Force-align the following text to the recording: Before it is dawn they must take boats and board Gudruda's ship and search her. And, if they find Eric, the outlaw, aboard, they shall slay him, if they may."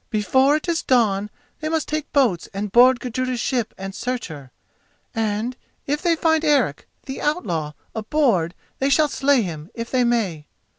Before 0.09 0.55
it 0.55 0.67
is 0.67 0.81
dawn 0.81 1.29
they 1.59 1.69
must 1.69 1.87
take 1.87 2.11
boats 2.11 2.49
and 2.55 2.71
board 2.71 2.99
Gudruda's 2.99 3.39
ship 3.39 3.71
and 3.77 3.93
search 3.93 4.29
her. 4.29 4.49
And, 5.13 5.55
if 5.85 6.01
they 6.01 6.15
find 6.15 6.43
Eric, 6.43 6.87
the 7.05 7.21
outlaw, 7.21 7.73
aboard, 7.93 8.55
they 8.79 8.89
shall 8.89 9.09
slay 9.09 9.43
him, 9.43 9.69
if 9.75 9.91
they 9.91 10.03
may." 10.03 10.47